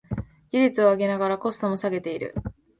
[0.51, 2.33] 技術力を上げながらコストも下げてる